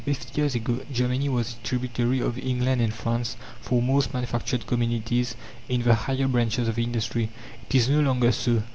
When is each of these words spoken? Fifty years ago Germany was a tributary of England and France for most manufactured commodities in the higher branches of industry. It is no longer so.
Fifty 0.03 0.41
years 0.41 0.55
ago 0.55 0.79
Germany 0.91 1.29
was 1.29 1.53
a 1.53 1.63
tributary 1.67 2.21
of 2.21 2.35
England 2.39 2.81
and 2.81 2.91
France 2.91 3.35
for 3.61 3.83
most 3.83 4.15
manufactured 4.15 4.65
commodities 4.65 5.35
in 5.69 5.83
the 5.83 5.93
higher 5.93 6.27
branches 6.27 6.67
of 6.67 6.79
industry. 6.79 7.29
It 7.69 7.75
is 7.75 7.87
no 7.87 7.99
longer 7.99 8.31
so. 8.31 8.63